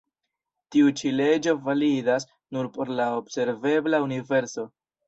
Tiu-ĉi 0.75 1.11
leĝo 1.17 1.53
validas 1.69 2.27
nur 2.59 2.73
por 2.79 2.95
la 3.03 3.09
observebla 3.21 4.07
universo. 4.11 4.71